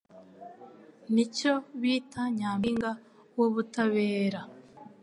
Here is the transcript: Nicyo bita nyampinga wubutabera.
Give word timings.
Nicyo 1.13 1.53
bita 1.81 2.21
nyampinga 2.37 2.91
wubutabera. 3.37 4.41